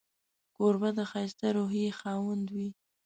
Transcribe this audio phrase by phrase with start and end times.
[0.55, 2.69] کوربه د ښایسته روحيې خاوند وي.